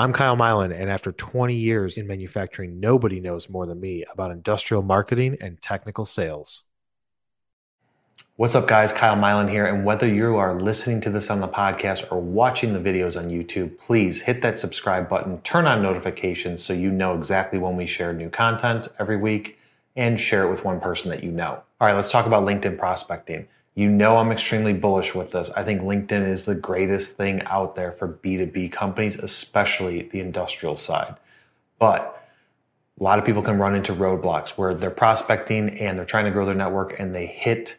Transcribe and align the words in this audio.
I'm 0.00 0.12
Kyle 0.12 0.36
Milan, 0.36 0.70
and 0.70 0.88
after 0.88 1.10
20 1.10 1.56
years 1.56 1.98
in 1.98 2.06
manufacturing, 2.06 2.78
nobody 2.78 3.18
knows 3.18 3.48
more 3.48 3.66
than 3.66 3.80
me 3.80 4.04
about 4.12 4.30
industrial 4.30 4.84
marketing 4.84 5.36
and 5.40 5.60
technical 5.60 6.04
sales. 6.04 6.62
What's 8.36 8.54
up, 8.54 8.68
guys? 8.68 8.92
Kyle 8.92 9.16
Milan 9.16 9.48
here. 9.48 9.66
And 9.66 9.84
whether 9.84 10.06
you 10.06 10.36
are 10.36 10.60
listening 10.60 11.00
to 11.00 11.10
this 11.10 11.30
on 11.30 11.40
the 11.40 11.48
podcast 11.48 12.12
or 12.12 12.20
watching 12.20 12.74
the 12.74 12.78
videos 12.78 13.18
on 13.18 13.28
YouTube, 13.28 13.76
please 13.76 14.20
hit 14.20 14.40
that 14.42 14.60
subscribe 14.60 15.08
button, 15.08 15.40
turn 15.40 15.66
on 15.66 15.82
notifications 15.82 16.62
so 16.62 16.72
you 16.72 16.92
know 16.92 17.16
exactly 17.16 17.58
when 17.58 17.76
we 17.76 17.84
share 17.84 18.12
new 18.12 18.30
content 18.30 18.86
every 19.00 19.16
week, 19.16 19.58
and 19.96 20.20
share 20.20 20.44
it 20.44 20.50
with 20.50 20.64
one 20.64 20.78
person 20.78 21.10
that 21.10 21.24
you 21.24 21.32
know. 21.32 21.60
All 21.80 21.88
right, 21.88 21.96
let's 21.96 22.12
talk 22.12 22.24
about 22.24 22.44
LinkedIn 22.44 22.78
prospecting. 22.78 23.48
You 23.78 23.88
know, 23.88 24.16
I'm 24.16 24.32
extremely 24.32 24.72
bullish 24.72 25.14
with 25.14 25.30
this. 25.30 25.50
I 25.50 25.62
think 25.62 25.82
LinkedIn 25.82 26.28
is 26.28 26.46
the 26.46 26.56
greatest 26.56 27.12
thing 27.12 27.42
out 27.42 27.76
there 27.76 27.92
for 27.92 28.08
B2B 28.08 28.72
companies, 28.72 29.16
especially 29.16 30.08
the 30.08 30.18
industrial 30.18 30.74
side. 30.74 31.14
But 31.78 32.28
a 32.98 33.04
lot 33.04 33.20
of 33.20 33.24
people 33.24 33.40
can 33.40 33.56
run 33.56 33.76
into 33.76 33.92
roadblocks 33.92 34.48
where 34.48 34.74
they're 34.74 34.90
prospecting 34.90 35.78
and 35.78 35.96
they're 35.96 36.04
trying 36.04 36.24
to 36.24 36.32
grow 36.32 36.44
their 36.44 36.56
network 36.56 36.98
and 36.98 37.14
they 37.14 37.26
hit 37.26 37.76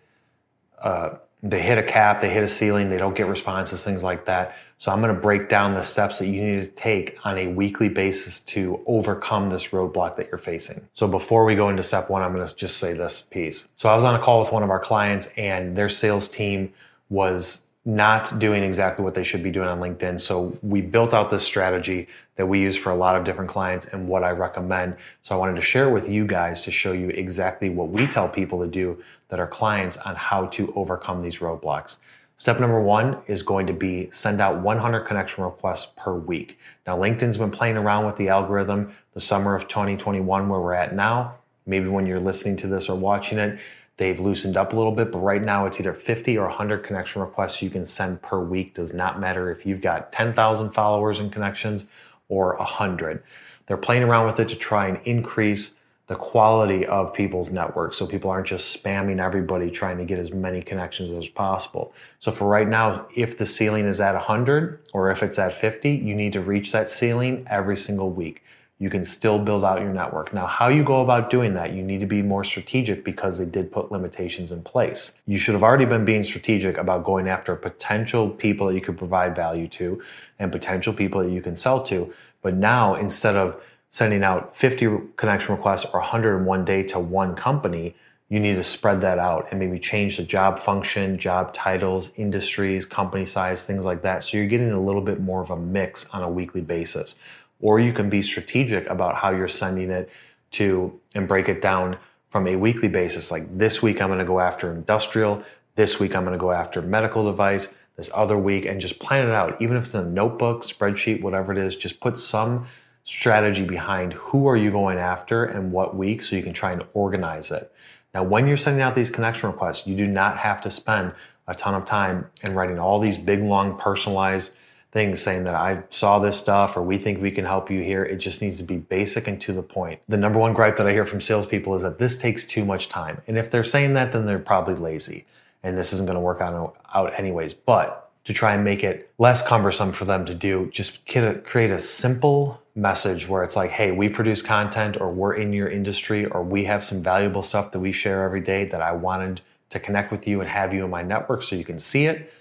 uh, 0.81 1.15
they 1.41 1.61
hit 1.61 1.77
a 1.77 1.84
cap, 1.84 2.21
they 2.21 2.29
hit 2.29 2.43
a 2.43 2.48
ceiling, 2.49 2.89
they 2.89 2.98
don't 2.98 3.16
get 3.16 3.27
responses, 3.27 3.84
things 3.84 4.03
like 4.03 4.25
that. 4.25 4.55
So 4.77 4.91
I'm 4.91 5.02
going 5.02 5.13
to 5.13 5.21
break 5.21 5.49
down 5.49 5.73
the 5.73 5.84
steps 5.84 6.20
that 6.20 6.27
you 6.27 6.41
need 6.41 6.61
to 6.61 6.67
take 6.67 7.17
on 7.25 7.38
a 7.38 7.47
weekly 7.47 7.89
basis 7.89 8.39
to 8.41 8.81
overcome 8.85 9.49
this 9.49 9.67
roadblock 9.67 10.17
that 10.17 10.27
you're 10.27 10.38
facing. 10.38 10.88
So 10.94 11.07
before 11.07 11.45
we 11.45 11.55
go 11.55 11.70
into 11.70 11.83
step 11.83 12.09
one, 12.09 12.21
I'm 12.21 12.33
going 12.33 12.47
to 12.47 12.55
just 12.55 12.77
say 12.77 12.94
this 12.94 13.21
piece. 13.21 13.67
So 13.77 13.89
I 13.89 13.95
was 13.95 14.03
on 14.03 14.16
a 14.16 14.21
call 14.21 14.39
with 14.39 14.52
one 14.52 14.63
of 14.63 14.70
our 14.70 14.80
clients 14.80 15.27
and 15.38 15.75
their 15.75 15.89
sales 15.89 16.27
team 16.27 16.73
was 17.09 17.63
not 17.89 18.38
doing 18.38 18.63
exactly 18.63 19.03
what 19.03 19.16
they 19.16 19.23
should 19.23 19.41
be 19.41 19.49
doing 19.49 19.67
on 19.67 19.79
LinkedIn. 19.79 20.21
So 20.21 20.55
we 20.61 20.80
built 20.80 21.11
out 21.13 21.31
this 21.31 21.43
strategy 21.43 22.07
that 22.35 22.45
we 22.45 22.59
use 22.59 22.77
for 22.77 22.91
a 22.91 22.95
lot 22.95 23.16
of 23.16 23.23
different 23.23 23.49
clients 23.49 23.88
and 23.88 24.07
what 24.07 24.23
I 24.23 24.30
recommend. 24.30 24.95
So 25.23 25.34
I 25.34 25.38
wanted 25.39 25.55
to 25.55 25.61
share 25.61 25.89
with 25.89 26.08
you 26.08 26.28
guys 26.28 26.63
to 26.63 26.72
show 26.72 26.91
you 26.91 27.09
exactly 27.09 27.69
what 27.69 27.89
we 27.89 28.05
tell 28.05 28.30
people 28.30 28.61
to 28.61 28.67
do 28.67 29.02
that 29.30 29.39
are 29.39 29.47
clients 29.47 29.97
on 29.97 30.16
how 30.16 30.45
to 30.47 30.72
overcome 30.75 31.22
these 31.22 31.38
roadblocks. 31.38 31.97
Step 32.38 32.59
number 32.59 32.80
one 32.80 33.17
is 33.28 33.41
going 33.41 33.66
to 33.67 33.73
be 33.73 34.09
send 34.11 34.39
out 34.39 34.59
100 34.61 35.02
connection 35.02 35.44
requests 35.44 35.91
per 35.97 36.13
week. 36.13 36.58
Now, 36.85 36.97
LinkedIn's 36.97 37.38
been 37.38 37.52
playing 37.52 37.75
around 37.75 38.06
with 38.06 38.17
the 38.17 38.30
algorithm 38.30 38.94
the 39.13 39.19
summer 39.19 39.56
of 39.56 39.67
2021, 39.67 40.47
where 40.47 40.59
we're 40.59 40.73
at 40.73 40.95
now. 40.95 41.35
Maybe 41.66 41.88
when 41.88 42.06
you're 42.06 42.19
listening 42.19 42.56
to 42.58 42.67
this 42.67 42.88
or 42.88 42.95
watching 42.95 43.39
it, 43.39 43.59
they've 44.00 44.19
loosened 44.19 44.58
up 44.58 44.73
a 44.73 44.75
little 44.75 44.94
bit, 44.94 45.11
but 45.11 45.19
right 45.19 45.44
now 45.44 45.66
it's 45.66 45.80
either 45.80 45.94
50 45.94 46.38
or 46.38 46.47
100 46.47 46.80
connection 46.80 47.22
requests 47.22 47.61
you 47.61 47.69
can 47.69 47.86
send 47.86 48.22
per 48.22 48.39
week. 48.39 48.73
Does 48.73 48.94
not 48.94 49.19
matter 49.19 49.52
if 49.52 49.66
you've 49.66 49.81
got 49.81 50.11
10,000 50.11 50.72
followers 50.72 51.19
and 51.19 51.31
connections 51.31 51.86
or 52.30 52.56
100. 52.58 53.22
They're 53.67 53.78
playing 53.78 54.03
around 54.03 54.25
with 54.25 54.39
it 54.39 54.47
to 54.50 54.56
try 54.56 54.88
and 54.88 55.00
increase 55.06 55.73
the 56.08 56.16
quality 56.16 56.88
of 56.88 57.14
people's 57.14 57.52
networks 57.52 57.97
so 57.97 58.08
people 58.08 58.31
aren't 58.31 58.47
just 58.47 58.83
spamming 58.83 59.23
everybody 59.23 59.69
trying 59.69 60.00
to 60.00 60.06
get 60.06 60.17
as 60.17 60.31
many 60.31 60.59
connections 60.59 61.13
as 61.13 61.30
possible. 61.30 61.94
So 62.19 62.31
for 62.31 62.47
right 62.47 62.67
now, 62.67 63.06
if 63.16 63.38
the 63.38 63.45
ceiling 63.45 63.86
is 63.86 64.00
at 64.00 64.16
100 64.16 64.80
or 64.91 65.11
if 65.11 65.22
it's 65.22 65.38
at 65.38 65.53
50, 65.53 65.91
you 65.91 66.16
need 66.16 66.34
to 66.34 66.41
reach 66.41 66.72
that 66.72 66.89
ceiling 66.89 67.45
every 67.47 67.78
single 67.78 68.09
week. 68.09 68.41
You 68.80 68.89
can 68.89 69.03
still 69.03 69.38
build 69.38 69.66
out 69.66 69.81
your 69.81 69.94
network. 69.94 70.33
Now, 70.33 70.47
how 70.47 70.69
you 70.69 70.83
go 70.83 71.02
about 71.02 71.30
doing 71.30 71.53
that, 71.55 71.73
you 71.73 71.83
need 71.83 71.99
to 71.99 72.05
be 72.05 72.22
more 72.22 72.45
strategic 72.45 73.03
because 73.03 73.38
they 73.38 73.45
did 73.45 73.72
put 73.72 73.91
limitations 73.91 74.53
in 74.53 74.63
place. 74.63 75.11
You 75.27 75.38
should 75.38 75.53
have 75.53 75.63
already 75.63 75.83
been 75.83 76.05
being 76.05 76.23
strategic 76.23 76.77
about 76.77 77.03
going 77.03 77.27
after 77.27 77.55
potential 77.57 78.30
people 78.30 78.67
that 78.67 78.75
you 78.75 78.81
could 78.81 78.97
provide 78.97 79.35
value 79.35 79.67
to 79.67 80.02
and 80.39 80.52
potential 80.52 80.94
people 80.94 81.22
that 81.22 81.30
you 81.30 81.41
can 81.41 81.57
sell 81.57 81.83
to. 81.83 82.13
But 82.41 82.55
now, 82.55 82.95
instead 82.95 83.35
of 83.35 83.61
sending 83.89 84.23
out 84.23 84.55
50 84.55 84.88
connection 85.17 85.55
requests 85.55 85.85
or 85.94 86.00
100 86.00 86.38
in 86.38 86.45
one 86.45 86.63
day 86.63 86.83
to 86.83 87.00
one 87.00 87.35
company, 87.35 87.95
you 88.30 88.39
need 88.39 88.53
to 88.55 88.63
spread 88.63 89.02
that 89.02 89.17
out 89.17 89.47
and 89.50 89.59
maybe 89.59 89.79
change 89.79 90.17
the 90.17 90.23
job 90.23 90.59
function, 90.59 91.17
job 91.17 91.51
titles, 91.51 92.11
industries, 92.16 92.85
company 92.85 93.25
size, 93.25 93.63
things 93.63 93.84
like 93.84 94.03
that. 94.03 94.23
So 94.23 94.38
you're 94.38 94.46
getting 94.46 94.72
a 94.72 94.79
little 94.79 95.01
bit 95.01 95.19
more 95.19 95.41
of 95.41 95.50
a 95.50 95.57
mix 95.57 96.06
on 96.13 96.22
a 96.22 96.29
weekly 96.29 96.61
basis. 96.61 97.16
Or 97.62 97.80
you 97.80 97.94
can 97.94 98.09
be 98.09 98.22
strategic 98.22 98.90
about 98.90 99.16
how 99.16 99.31
you're 99.31 99.47
sending 99.47 99.90
it 99.90 100.09
to 100.52 101.00
and 101.14 101.28
break 101.28 101.50
it 101.50 101.62
down 101.62 101.97
from 102.30 102.47
a 102.47 102.56
weekly 102.56 102.88
basis. 102.88 103.31
Like 103.31 103.58
this 103.58 103.81
week, 103.81 104.02
I'm 104.02 104.09
going 104.09 104.20
to 104.20 104.25
go 104.25 104.40
after 104.40 104.72
industrial. 104.72 105.44
This 105.75 106.00
week, 106.00 106.16
I'm 106.16 106.24
going 106.24 106.34
to 106.34 106.40
go 106.40 106.52
after 106.52 106.81
medical 106.81 107.25
device. 107.25 107.70
This 107.97 108.09
other 108.14 108.38
week, 108.38 108.64
and 108.64 108.80
just 108.80 108.97
plan 109.00 109.28
it 109.28 109.34
out. 109.34 109.62
Even 109.62 109.75
if 109.75 109.84
it's 109.84 109.94
in 109.94 110.00
a 110.00 110.09
notebook, 110.09 110.64
spreadsheet, 110.64 111.22
whatever 111.22 111.52
it 111.52 111.58
is, 111.58 111.75
just 111.75 112.00
put 112.00 112.18
some 112.18 112.66
strategy 113.03 113.66
behind 113.66 114.14
who 114.14 114.47
are 114.47 114.56
you 114.56 114.72
going 114.72 114.97
after 114.97 115.44
and 115.44 115.74
what 115.74 115.97
week 115.97 116.24
so 116.24 116.38
you 116.38 116.41
can 116.41 116.53
try 116.53 116.72
and 116.72 116.81
organize 116.94 117.52
it. 117.52 117.74
Now, 118.14 118.24
when 118.24 118.47
you're 118.47 118.56
sending 118.56 118.81
out 118.81 118.96
these 118.96 119.09
connection 119.09 119.50
requests, 119.50 119.86
you 119.86 119.97
do 119.97 120.08
not 120.08 120.38
have 120.38 120.62
to 120.62 120.70
spend 120.70 121.12
a 121.46 121.53
ton 121.53 121.76
of 121.76 121.84
time 121.84 122.30
in 122.41 122.56
writing 122.56 122.80
all 122.80 123.02
these 123.02 123.18
big, 123.18 123.41
long, 123.41 123.78
personalized 123.78 124.52
things 124.91 125.22
saying 125.22 125.44
that 125.44 125.55
I 125.55 125.83
saw 125.89 126.19
this 126.19 126.38
stuff 126.38 126.75
or 126.75 126.81
we 126.81 126.97
think 126.97 127.22
we 127.22 127.31
can 127.31 127.45
help 127.45 127.69
you 127.69 127.81
here. 127.81 128.03
It 128.03 128.17
just 128.17 128.41
needs 128.41 128.57
to 128.57 128.63
be 128.63 128.77
basic 128.77 129.27
and 129.27 129.39
to 129.41 129.53
the 129.53 129.61
point. 129.61 130.01
The 130.07 130.17
number 130.17 130.39
one 130.39 130.53
gripe 130.53 130.77
that 130.77 130.88
I 130.88 130.91
hear 130.91 131.05
from 131.05 131.22
salespeople 131.22 131.75
is 131.75 131.83
that 131.83 132.00
this 132.00 132.17
takes 132.17 132.44
too 132.44 132.66
much 132.66 132.89
time. 132.89 133.22
And 133.28 133.38
if 133.38 133.51
they're 133.51 133.63
saying 133.63 133.94
that, 133.94 134.11
then 134.11 134.25
they're 134.25 134.39
probably 134.39 134.75
lazy 134.75 135.25
and 135.61 135.78
this 135.78 135.94
isn't 135.94 136.05
going 136.05 136.16
to 136.16 136.22
work 136.22 136.41
out, 136.41 136.78
out 136.94 137.19
anyways. 137.19 137.53
But 137.53 138.09
to 138.25 138.33
try 138.33 138.53
and 138.53 138.63
make 138.63 138.83
it 138.83 139.11
less 139.17 139.45
cumbersome 139.45 139.91
for 139.91 140.05
them 140.05 140.23
to 140.25 140.35
do. 140.35 140.69
Just 140.72 141.03
create 141.07 141.72
a 141.72 141.79
simple 141.79 142.61
message 142.75 143.28
where 143.28 143.44
it's 143.44 143.55
like, 143.55 143.72
hey, 143.72 143.91
we 143.91 144.07
produce 144.07 144.41
content 144.44 144.97
or 145.01 145.11
we're 145.11 145.33
in 145.33 145.51
your 145.51 145.67
industry 145.67 146.25
or 146.25 146.44
we 146.44 146.66
have 146.66 146.83
some 146.83 147.01
valuable 147.01 147.41
stuff 147.41 147.72
that 147.72 147.79
we 147.79 147.91
share 147.91 148.23
every 148.23 148.41
day 148.41 148.66
that 148.66 148.81
I 148.81 148.91
wanted 148.91 149.41
to 149.72 149.79
connect 149.79 150.11
with 150.11 150.28
you 150.28 150.41
and 150.41 150.49
have 150.49 150.75
you 150.75 150.83
in 150.83 150.91
my 150.91 151.01
network 151.01 151.41
so 151.41 151.55
you 151.55 151.66
can 151.66 151.79
see 151.79 152.05
it. 152.05 152.31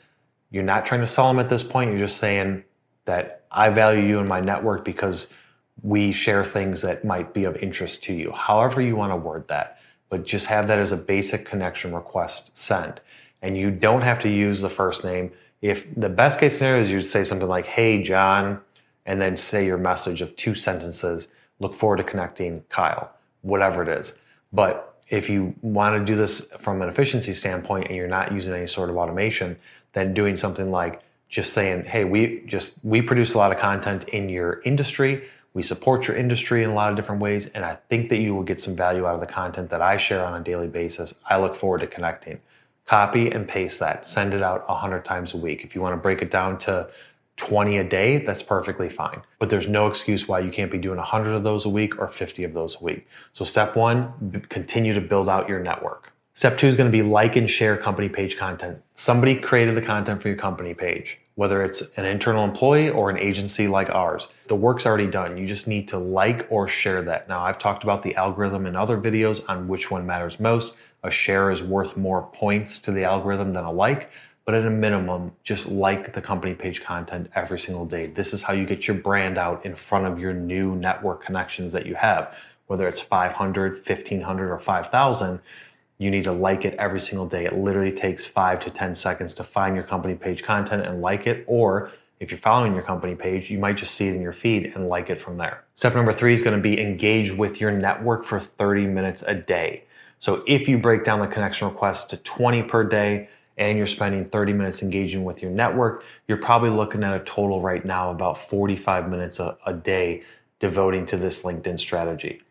You're 0.50 0.62
not 0.62 0.86
trying 0.86 1.00
to 1.00 1.06
sell 1.06 1.28
them 1.28 1.38
at 1.38 1.50
this 1.50 1.62
point. 1.62 1.90
You're 1.90 2.06
just 2.06 2.18
saying 2.18 2.64
that 3.04 3.44
I 3.50 3.70
value 3.70 4.02
you 4.02 4.18
in 4.18 4.28
my 4.28 4.40
network 4.40 4.84
because 4.84 5.28
we 5.82 6.12
share 6.12 6.44
things 6.44 6.82
that 6.82 7.04
might 7.04 7.32
be 7.32 7.44
of 7.44 7.56
interest 7.56 8.02
to 8.04 8.14
you. 8.14 8.32
However, 8.32 8.80
you 8.80 8.96
want 8.96 9.12
to 9.12 9.16
word 9.16 9.46
that, 9.48 9.78
but 10.08 10.24
just 10.24 10.46
have 10.46 10.68
that 10.68 10.78
as 10.78 10.92
a 10.92 10.96
basic 10.96 11.44
connection 11.44 11.94
request 11.94 12.56
send. 12.56 13.00
And 13.40 13.56
you 13.56 13.70
don't 13.70 14.02
have 14.02 14.18
to 14.20 14.28
use 14.28 14.60
the 14.60 14.68
first 14.68 15.04
name 15.04 15.32
if 15.60 15.86
the 15.94 16.08
best 16.08 16.38
case 16.38 16.58
scenario 16.58 16.80
is 16.80 16.90
you 16.90 17.00
say 17.00 17.24
something 17.24 17.48
like, 17.48 17.66
Hey, 17.66 18.02
John, 18.02 18.60
and 19.06 19.20
then 19.20 19.36
say 19.36 19.66
your 19.66 19.78
message 19.78 20.20
of 20.20 20.36
two 20.36 20.54
sentences, 20.54 21.28
look 21.58 21.74
forward 21.74 21.96
to 21.96 22.04
connecting 22.04 22.64
Kyle, 22.68 23.10
whatever 23.42 23.82
it 23.82 23.88
is. 23.88 24.14
But 24.52 25.02
if 25.08 25.30
you 25.30 25.54
want 25.62 25.98
to 25.98 26.04
do 26.04 26.16
this 26.16 26.46
from 26.60 26.82
an 26.82 26.88
efficiency 26.88 27.32
standpoint 27.32 27.86
and 27.86 27.96
you're 27.96 28.06
not 28.06 28.32
using 28.32 28.52
any 28.52 28.66
sort 28.66 28.90
of 28.90 28.96
automation, 28.96 29.58
then 29.92 30.14
doing 30.14 30.36
something 30.36 30.70
like 30.70 31.02
just 31.28 31.52
saying, 31.52 31.84
Hey, 31.84 32.04
we 32.04 32.42
just, 32.46 32.78
we 32.82 33.02
produce 33.02 33.34
a 33.34 33.38
lot 33.38 33.52
of 33.52 33.58
content 33.58 34.08
in 34.08 34.28
your 34.28 34.60
industry. 34.64 35.24
We 35.54 35.62
support 35.62 36.06
your 36.06 36.16
industry 36.16 36.62
in 36.62 36.70
a 36.70 36.74
lot 36.74 36.90
of 36.90 36.96
different 36.96 37.20
ways. 37.20 37.46
And 37.46 37.64
I 37.64 37.78
think 37.88 38.10
that 38.10 38.18
you 38.18 38.34
will 38.34 38.42
get 38.42 38.60
some 38.60 38.76
value 38.76 39.06
out 39.06 39.14
of 39.14 39.20
the 39.20 39.26
content 39.26 39.70
that 39.70 39.82
I 39.82 39.96
share 39.96 40.24
on 40.24 40.40
a 40.40 40.44
daily 40.44 40.68
basis. 40.68 41.14
I 41.28 41.38
look 41.38 41.56
forward 41.56 41.80
to 41.80 41.86
connecting 41.86 42.40
copy 42.88 43.30
and 43.30 43.46
paste 43.46 43.78
that, 43.80 44.08
send 44.08 44.32
it 44.32 44.42
out 44.42 44.66
100 44.66 45.04
times 45.04 45.34
a 45.34 45.36
week. 45.36 45.62
If 45.62 45.74
you 45.74 45.82
want 45.82 45.92
to 45.92 45.98
break 45.98 46.22
it 46.22 46.30
down 46.30 46.58
to 46.60 46.88
20 47.36 47.76
a 47.76 47.84
day, 47.84 48.18
that's 48.18 48.42
perfectly 48.42 48.88
fine. 48.88 49.22
But 49.38 49.50
there's 49.50 49.68
no 49.68 49.86
excuse 49.86 50.26
why 50.26 50.40
you 50.40 50.50
can't 50.50 50.70
be 50.70 50.78
doing 50.78 50.96
100 50.96 51.34
of 51.34 51.44
those 51.44 51.66
a 51.66 51.68
week 51.68 51.98
or 52.00 52.08
50 52.08 52.44
of 52.44 52.54
those 52.54 52.76
a 52.80 52.84
week. 52.84 53.06
So, 53.34 53.44
step 53.44 53.76
one, 53.76 54.42
continue 54.48 54.94
to 54.94 55.00
build 55.00 55.28
out 55.28 55.48
your 55.48 55.60
network. 55.60 56.12
Step 56.38 56.56
two 56.56 56.68
is 56.68 56.76
going 56.76 56.86
to 56.86 56.96
be 56.96 57.02
like 57.02 57.34
and 57.34 57.50
share 57.50 57.76
company 57.76 58.08
page 58.08 58.38
content. 58.38 58.80
Somebody 58.94 59.34
created 59.34 59.74
the 59.74 59.82
content 59.82 60.22
for 60.22 60.28
your 60.28 60.36
company 60.36 60.72
page, 60.72 61.18
whether 61.34 61.64
it's 61.64 61.82
an 61.96 62.04
internal 62.04 62.44
employee 62.44 62.88
or 62.88 63.10
an 63.10 63.18
agency 63.18 63.66
like 63.66 63.90
ours. 63.90 64.28
The 64.46 64.54
work's 64.54 64.86
already 64.86 65.08
done. 65.08 65.36
You 65.36 65.48
just 65.48 65.66
need 65.66 65.88
to 65.88 65.98
like 65.98 66.46
or 66.48 66.68
share 66.68 67.02
that. 67.02 67.28
Now, 67.28 67.42
I've 67.42 67.58
talked 67.58 67.82
about 67.82 68.04
the 68.04 68.14
algorithm 68.14 68.66
in 68.66 68.76
other 68.76 68.96
videos 68.96 69.42
on 69.48 69.66
which 69.66 69.90
one 69.90 70.06
matters 70.06 70.38
most 70.38 70.76
a 71.02 71.10
share 71.10 71.50
is 71.50 71.60
worth 71.60 71.96
more 71.96 72.22
points 72.32 72.78
to 72.80 72.92
the 72.92 73.02
algorithm 73.02 73.52
than 73.52 73.64
a 73.64 73.72
like, 73.72 74.08
but 74.44 74.54
at 74.54 74.64
a 74.64 74.70
minimum, 74.70 75.32
just 75.42 75.66
like 75.66 76.12
the 76.12 76.22
company 76.22 76.54
page 76.54 76.84
content 76.84 77.28
every 77.34 77.58
single 77.58 77.84
day. 77.84 78.06
This 78.06 78.32
is 78.32 78.42
how 78.42 78.52
you 78.52 78.64
get 78.64 78.86
your 78.86 78.96
brand 78.96 79.38
out 79.38 79.66
in 79.66 79.74
front 79.74 80.06
of 80.06 80.20
your 80.20 80.34
new 80.34 80.76
network 80.76 81.24
connections 81.24 81.72
that 81.72 81.84
you 81.84 81.96
have. 81.96 82.32
Whether 82.68 82.86
it's 82.86 83.00
500, 83.00 83.72
1500, 83.84 84.52
or 84.52 84.58
5000, 84.60 85.40
you 85.98 86.10
need 86.10 86.24
to 86.24 86.32
like 86.32 86.64
it 86.64 86.74
every 86.78 87.00
single 87.00 87.26
day. 87.26 87.44
It 87.44 87.54
literally 87.54 87.92
takes 87.92 88.24
five 88.24 88.60
to 88.60 88.70
10 88.70 88.94
seconds 88.94 89.34
to 89.34 89.44
find 89.44 89.74
your 89.74 89.84
company 89.84 90.14
page 90.14 90.42
content 90.42 90.86
and 90.86 91.00
like 91.00 91.26
it, 91.26 91.44
or 91.46 91.90
if 92.20 92.30
you're 92.30 92.38
following 92.38 92.74
your 92.74 92.82
company 92.82 93.14
page, 93.14 93.50
you 93.50 93.58
might 93.58 93.76
just 93.76 93.94
see 93.94 94.08
it 94.08 94.14
in 94.14 94.22
your 94.22 94.32
feed 94.32 94.72
and 94.74 94.88
like 94.88 95.10
it 95.10 95.20
from 95.20 95.36
there. 95.36 95.64
Step 95.74 95.94
number 95.94 96.12
three 96.12 96.32
is 96.32 96.42
going 96.42 96.56
to 96.56 96.62
be 96.62 96.80
engage 96.80 97.32
with 97.32 97.60
your 97.60 97.70
network 97.70 98.24
for 98.24 98.40
30 98.40 98.86
minutes 98.86 99.22
a 99.26 99.34
day. 99.34 99.84
So 100.20 100.42
if 100.46 100.68
you 100.68 100.78
break 100.78 101.04
down 101.04 101.20
the 101.20 101.28
connection 101.28 101.68
requests 101.68 102.04
to 102.10 102.16
20 102.16 102.64
per 102.64 102.82
day 102.84 103.28
and 103.56 103.78
you're 103.78 103.86
spending 103.86 104.24
30 104.28 104.52
minutes 104.52 104.82
engaging 104.82 105.24
with 105.24 105.42
your 105.42 105.50
network, 105.50 106.04
you're 106.26 106.38
probably 106.38 106.70
looking 106.70 107.04
at 107.04 107.14
a 107.14 107.24
total 107.24 107.60
right 107.60 107.84
now 107.84 108.10
about 108.10 108.48
45 108.48 109.08
minutes 109.08 109.38
a, 109.38 109.56
a 109.66 109.72
day 109.72 110.22
devoting 110.58 111.06
to 111.06 111.16
this 111.16 111.42
LinkedIn 111.42 111.78
strategy. 111.78 112.42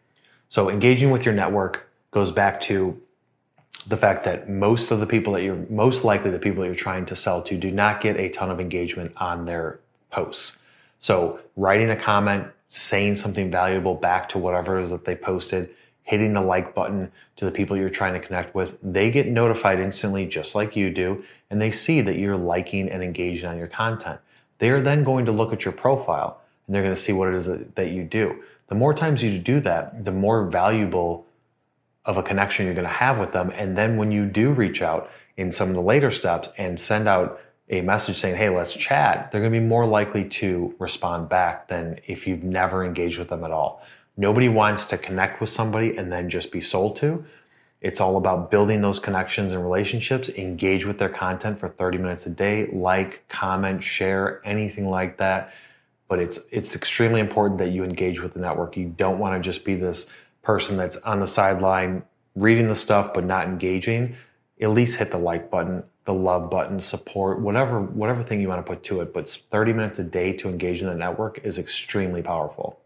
So 0.48 0.70
engaging 0.70 1.12
with 1.12 1.26
your 1.26 1.34
network 1.34 1.90
goes 2.12 2.32
back 2.32 2.62
to 2.62 3.02
the 3.86 3.98
fact 3.98 4.24
that 4.26 4.50
most 4.50 4.92
of 4.92 5.00
the 5.00 5.06
people 5.06 5.34
that 5.34 5.44
you're 5.44 5.66
most 5.70 6.04
likely 6.04 6.32
the 6.32 6.40
people 6.40 6.62
that 6.62 6.68
you're 6.68 6.76
trying 6.76 7.06
to 7.06 7.16
sell 7.16 7.42
to 7.44 7.58
do 7.58 7.72
not 7.72 8.02
get 8.02 8.18
a 8.18 8.30
ton 8.30 8.50
of 8.50 8.60
engagement 8.60 9.14
on 9.18 9.46
their 9.46 9.80
posts. 10.10 10.58
So 11.00 11.40
writing 11.56 11.90
a 11.90 11.96
comment, 11.96 12.48
saying 12.70 13.16
something 13.16 13.52
valuable 13.52 13.96
back 13.96 14.30
to 14.30 14.38
whatever 14.38 14.80
it 14.80 14.84
is 14.84 14.90
that 14.90 15.06
they 15.06 15.16
posted, 15.16 15.70
hitting 16.04 16.34
the 16.34 16.42
like 16.42 16.74
button 16.74 17.12
to 17.36 17.46
the 17.46 17.52
people 17.52 17.78
you're 17.78 17.90
trying 17.90 18.14
to 18.14 18.26
connect 18.26 18.56
with, 18.56 18.78
they 18.82 19.12
get 19.12 19.28
notified 19.28 19.80
instantly 19.80 20.26
just 20.26 20.56
like 20.56 20.76
you 20.76 20.90
do, 20.90 21.24
and 21.50 21.62
they 21.62 21.70
see 21.70 22.02
that 22.02 22.18
you're 22.18 22.38
liking 22.38 22.90
and 22.90 23.04
engaging 23.04 23.48
on 23.48 23.58
your 23.58 23.68
content. 23.68 24.20
They 24.60 24.70
are 24.70 24.82
then 24.82 25.04
going 25.04 25.26
to 25.26 25.32
look 25.32 25.54
at 25.54 25.66
your 25.66 25.74
profile 25.74 26.42
and 26.66 26.76
they're 26.76 26.84
going 26.84 26.96
to 26.96 27.00
see 27.00 27.14
what 27.14 27.28
it 27.28 27.36
is 27.36 27.46
that, 27.46 27.90
you 27.90 28.04
do. 28.04 28.42
The 28.70 28.76
more 28.76 28.94
times 28.94 29.22
you 29.22 29.38
do 29.38 29.60
that, 29.62 30.04
the 30.04 30.12
more 30.12 30.46
valuable 30.48 31.27
of 32.08 32.18
a 32.18 32.24
connection 32.24 32.66
you're 32.66 32.74
going 32.74 32.88
to 32.88 32.94
have 32.94 33.20
with 33.20 33.34
them. 33.34 33.52
And 33.54 33.78
then 33.78 33.98
when 33.98 34.12
you 34.12 34.26
do 34.26 34.52
reach 34.52 34.82
out 34.82 35.12
in 35.36 35.52
some 35.52 35.70
of 35.70 35.76
the 35.76 35.82
later 35.82 36.10
steps 36.10 36.50
and 36.58 36.80
send 36.80 37.08
out 37.08 37.40
a 37.70 37.82
message 37.82 38.18
saying, 38.18 38.38
hey, 38.38 38.50
let's 38.50 38.74
chat, 38.74 39.30
they're 39.30 39.42
going 39.42 39.52
to 39.52 39.60
be 39.60 39.66
more 39.66 39.86
likely 39.86 40.24
to 40.24 40.74
respond 40.80 41.28
back 41.28 41.68
than 41.68 42.00
if 42.08 42.26
you've 42.26 42.44
never 42.44 42.84
engaged 42.84 43.20
with 43.20 43.28
them 43.28 43.44
at 43.44 43.52
all. 43.52 43.84
Nobody 44.16 44.48
wants 44.48 44.86
to 44.86 44.98
connect 44.98 45.42
with 45.42 45.50
somebody 45.50 45.98
and 45.98 46.12
then 46.12 46.30
just 46.30 46.52
be 46.52 46.62
sold 46.62 46.96
to. 46.98 47.26
It's 47.82 48.00
all 48.00 48.18
about 48.18 48.50
building 48.50 48.82
those 48.82 49.00
connections 49.00 49.52
and 49.52 49.62
relationships, 49.62 50.30
engage 50.30 50.86
with 50.86 50.98
their 50.98 51.10
content 51.10 51.60
for 51.60 51.70
30 51.70 52.00
minutes 52.00 52.26
a 52.26 52.30
day, 52.30 52.68
like, 52.68 53.28
comment, 53.28 53.84
share, 53.84 54.42
anything 54.44 54.90
like 54.90 55.18
that. 55.18 55.54
But 56.08 56.20
it's 56.20 56.40
it's 56.52 56.74
extremely 56.74 57.20
important 57.20 57.60
that 57.60 57.72
you 57.72 57.84
engage 57.84 58.22
with 58.22 58.34
the 58.34 58.40
network. 58.40 58.78
You 58.78 58.86
don't 58.86 59.20
want 59.20 59.36
to 59.36 59.48
just 59.48 59.66
be 59.66 59.76
this 59.76 60.08
person 60.48 60.78
that's 60.78 60.96
on 60.98 61.20
the 61.20 61.28
sideline 61.28 62.02
reading 62.34 62.70
the 62.70 62.76
stuff 62.76 63.14
but 63.14 63.26
not 63.26 63.48
engaging. 63.48 64.16
At 64.62 64.70
least 64.70 64.98
hit 64.98 65.12
the 65.12 65.18
like 65.18 65.52
button, 65.52 65.84
the 66.06 66.14
love 66.14 66.50
button, 66.50 66.80
support, 66.80 67.42
whatever 67.42 67.82
whatever 67.82 68.24
thing 68.24 68.40
you 68.40 68.48
want 68.48 68.66
to 68.66 68.72
put 68.72 68.82
to 68.86 69.02
it. 69.02 69.14
But 69.14 69.28
30 69.30 69.74
minutes 69.74 70.00
a 70.00 70.04
day 70.04 70.32
to 70.38 70.48
engage 70.48 70.82
in 70.82 70.88
the 70.88 70.96
network 70.96 71.40
is 71.44 71.58
extremely 71.58 72.22
powerful. 72.22 72.80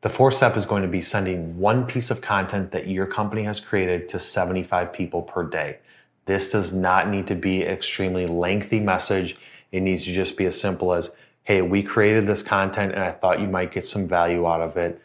The 0.00 0.08
fourth 0.08 0.36
step 0.36 0.56
is 0.56 0.64
going 0.64 0.82
to 0.82 0.88
be 0.88 1.02
sending 1.02 1.58
one 1.58 1.84
piece 1.86 2.10
of 2.10 2.22
content 2.22 2.72
that 2.72 2.88
your 2.88 3.06
company 3.06 3.44
has 3.44 3.60
created 3.60 4.08
to 4.08 4.18
75 4.18 4.90
people 4.92 5.20
per 5.20 5.44
day. 5.44 5.78
This 6.24 6.50
does 6.50 6.72
not 6.72 7.10
need 7.10 7.26
to 7.26 7.34
be 7.34 7.62
an 7.62 7.72
extremely 7.72 8.26
lengthy 8.26 8.80
message. 8.80 9.36
It 9.70 9.80
needs 9.80 10.04
to 10.04 10.14
just 10.14 10.36
be 10.36 10.46
as 10.46 10.58
simple 10.58 10.94
as, 10.94 11.10
hey, 11.42 11.60
we 11.60 11.82
created 11.82 12.26
this 12.26 12.42
content 12.42 12.92
and 12.94 13.02
I 13.02 13.12
thought 13.12 13.40
you 13.40 13.48
might 13.48 13.70
get 13.70 13.86
some 13.86 14.08
value 14.08 14.46
out 14.46 14.62
of 14.62 14.78
it. 14.78 15.02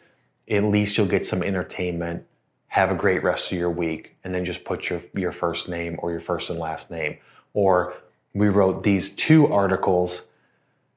At 0.48 0.64
least 0.64 0.96
you'll 0.96 1.06
get 1.06 1.26
some 1.26 1.42
entertainment. 1.42 2.26
Have 2.68 2.90
a 2.90 2.94
great 2.94 3.22
rest 3.22 3.52
of 3.52 3.58
your 3.58 3.70
week. 3.70 4.16
And 4.24 4.34
then 4.34 4.44
just 4.44 4.64
put 4.64 4.88
your, 4.88 5.02
your 5.14 5.32
first 5.32 5.68
name 5.68 5.98
or 6.02 6.10
your 6.10 6.20
first 6.20 6.50
and 6.50 6.58
last 6.58 6.90
name. 6.90 7.18
Or 7.54 7.94
we 8.34 8.48
wrote 8.48 8.82
these 8.82 9.14
two 9.14 9.52
articles 9.52 10.22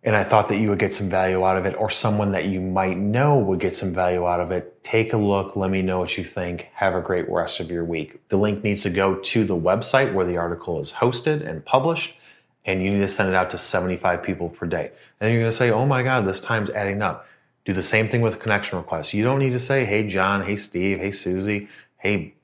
and 0.05 0.15
I 0.15 0.23
thought 0.23 0.49
that 0.49 0.57
you 0.57 0.69
would 0.69 0.77
get 0.77 0.93
some 0.93 1.09
value 1.09 1.43
out 1.43 1.57
of 1.57 1.65
it, 1.65 1.75
or 1.79 1.89
someone 1.89 2.31
that 2.33 2.45
you 2.45 2.61
might 2.61 2.95
know 2.95 3.39
would 3.39 3.59
get 3.59 3.75
some 3.75 3.91
value 3.91 4.27
out 4.27 4.39
of 4.39 4.51
it, 4.51 4.83
take 4.83 5.13
a 5.13 5.17
look. 5.17 5.55
Let 5.55 5.71
me 5.71 5.81
know 5.81 5.97
what 5.97 6.15
you 6.15 6.23
think. 6.23 6.69
Have 6.75 6.93
a 6.93 7.01
great 7.01 7.27
rest 7.27 7.59
of 7.59 7.71
your 7.71 7.83
week. 7.83 8.21
The 8.29 8.37
link 8.37 8.63
needs 8.63 8.83
to 8.83 8.91
go 8.91 9.15
to 9.15 9.43
the 9.43 9.55
website 9.55 10.13
where 10.13 10.25
the 10.27 10.37
article 10.37 10.79
is 10.79 10.93
hosted 10.93 11.45
and 11.45 11.65
published, 11.65 12.15
and 12.65 12.83
you 12.83 12.91
need 12.91 12.99
to 12.99 13.07
send 13.07 13.29
it 13.29 13.35
out 13.35 13.49
to 13.49 13.57
75 13.57 14.21
people 14.21 14.47
per 14.47 14.67
day. 14.67 14.91
And 15.19 15.33
you're 15.33 15.41
going 15.41 15.51
to 15.51 15.57
say, 15.57 15.71
oh 15.71 15.87
my 15.87 16.03
God, 16.03 16.27
this 16.27 16.39
time's 16.39 16.69
adding 16.69 17.01
up. 17.01 17.25
Do 17.65 17.73
the 17.73 17.83
same 17.83 18.07
thing 18.07 18.21
with 18.21 18.39
connection 18.39 18.77
request. 18.77 19.13
You 19.13 19.23
don't 19.23 19.39
need 19.39 19.51
to 19.51 19.59
say, 19.59 19.85
hey, 19.85 20.07
John, 20.07 20.45
hey, 20.45 20.55
Steve, 20.55 20.99
hey, 20.99 21.11
Susie, 21.11 21.67
hey, 21.97 22.35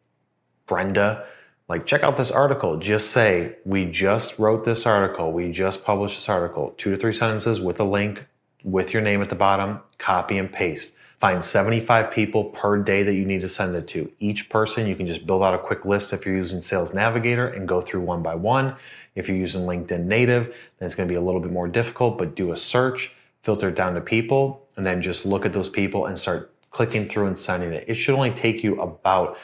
Brenda. 0.65 1.25
Like 1.71 1.85
check 1.85 2.03
out 2.03 2.17
this 2.17 2.31
article. 2.31 2.77
Just 2.79 3.11
say 3.11 3.55
we 3.63 3.85
just 3.85 4.37
wrote 4.37 4.65
this 4.65 4.85
article. 4.85 5.31
We 5.31 5.51
just 5.51 5.85
published 5.85 6.15
this 6.15 6.27
article. 6.27 6.73
Two 6.77 6.91
to 6.91 6.97
three 6.97 7.13
sentences 7.13 7.61
with 7.61 7.79
a 7.79 7.85
link 7.85 8.25
with 8.63 8.91
your 8.93 9.01
name 9.01 9.21
at 9.21 9.29
the 9.29 9.35
bottom. 9.35 9.79
Copy 9.97 10.37
and 10.37 10.51
paste. 10.51 10.91
Find 11.21 11.43
75 11.43 12.11
people 12.11 12.45
per 12.45 12.77
day 12.77 13.03
that 13.03 13.13
you 13.13 13.23
need 13.25 13.41
to 13.41 13.47
send 13.47 13.75
it 13.75 13.87
to. 13.89 14.11
Each 14.19 14.49
person 14.49 14.87
you 14.87 14.95
can 14.95 15.07
just 15.07 15.25
build 15.25 15.43
out 15.43 15.53
a 15.53 15.59
quick 15.59 15.85
list 15.85 16.11
if 16.13 16.25
you're 16.25 16.35
using 16.35 16.61
sales 16.61 16.93
navigator 16.93 17.47
and 17.47 17.67
go 17.67 17.79
through 17.79 18.01
one 18.01 18.23
by 18.23 18.35
one. 18.35 18.75
If 19.15 19.27
you're 19.27 19.37
using 19.37 19.61
linkedin 19.61 20.05
native 20.05 20.47
then 20.79 20.85
it's 20.85 20.95
going 20.95 21.07
to 21.07 21.11
be 21.11 21.17
a 21.17 21.21
little 21.21 21.39
bit 21.39 21.51
more 21.51 21.67
difficult 21.67 22.17
but 22.17 22.35
do 22.35 22.51
a 22.51 22.57
search 22.57 23.13
filter 23.41 23.69
it 23.69 23.75
down 23.75 23.93
to 23.93 24.01
people 24.01 24.67
and 24.75 24.85
then 24.85 25.01
just 25.01 25.25
look 25.25 25.45
at 25.45 25.53
those 25.53 25.69
people 25.69 26.05
and 26.05 26.19
start 26.19 26.53
clicking 26.71 27.07
through 27.09 27.27
and 27.27 27.37
sending 27.37 27.73
it 27.73 27.83
it 27.87 27.95
should 27.95 28.15
only 28.15 28.31
take 28.31 28.63
you 28.63 28.79
about 28.81 29.37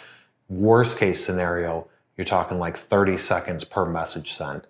worst 0.50 0.98
case 0.98 1.24
scenario 1.24 1.88
you're 2.18 2.26
talking 2.26 2.58
like 2.58 2.78
30 2.78 3.18
seconds 3.18 3.64
per 3.64 3.86
message 3.86 4.34
sent. 4.34 4.66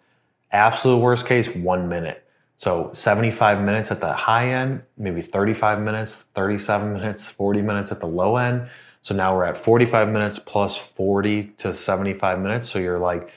Absolute 0.51 0.97
worst 0.97 1.25
case, 1.25 1.47
one 1.47 1.88
minute. 1.88 2.24
So 2.57 2.91
75 2.94 3.62
minutes 3.62 3.89
at 3.91 4.01
the 4.01 4.13
high 4.13 4.50
end, 4.50 4.83
maybe 4.97 5.21
35 5.21 5.79
minutes, 5.79 6.25
37 6.35 6.94
minutes, 6.94 7.29
40 7.31 7.62
minutes 7.62 7.91
at 7.91 8.00
the 8.00 8.07
low 8.07 8.35
end. 8.35 8.69
So 9.01 9.15
now 9.15 9.35
we're 9.35 9.45
at 9.45 9.57
45 9.57 10.09
minutes 10.09 10.39
plus 10.39 10.75
40 10.75 11.53
to 11.59 11.74
75 11.74 12.39
minutes. 12.39 12.69
So 12.69 12.79
you're 12.79 13.00
like 13.00 13.29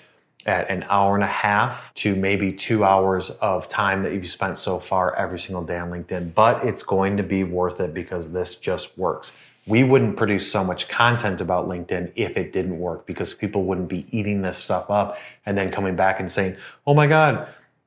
at 0.46 0.70
an 0.70 0.84
hour 0.88 1.14
and 1.14 1.24
a 1.24 1.28
half 1.28 1.92
to 1.94 2.14
maybe 2.16 2.52
two 2.52 2.84
hours 2.84 3.30
of 3.30 3.68
time 3.68 4.02
that 4.02 4.12
you've 4.12 4.30
spent 4.30 4.58
so 4.58 4.78
far 4.78 5.14
every 5.14 5.38
single 5.38 5.64
day 5.64 5.78
on 5.78 5.90
LinkedIn. 5.90 6.34
But 6.34 6.64
it's 6.64 6.82
going 6.82 7.16
to 7.16 7.22
be 7.22 7.44
worth 7.44 7.80
it 7.80 7.92
because 7.92 8.32
this 8.32 8.54
just 8.54 8.96
works 8.96 9.32
we 9.66 9.84
wouldn't 9.84 10.16
produce 10.16 10.50
so 10.50 10.64
much 10.64 10.88
content 10.88 11.40
about 11.40 11.68
LinkedIn 11.68 12.12
if 12.16 12.36
it 12.36 12.52
didn't 12.52 12.78
work 12.78 13.06
because 13.06 13.34
people 13.34 13.64
wouldn't 13.64 13.88
be 13.88 14.06
eating 14.10 14.42
this 14.42 14.58
stuff 14.58 14.90
up 14.90 15.18
and 15.46 15.56
then 15.56 15.70
coming 15.70 15.96
back 15.96 16.18
and 16.18 16.30
saying, 16.30 16.56
"Oh 16.86 16.94
my 16.94 17.06
god, 17.06 17.46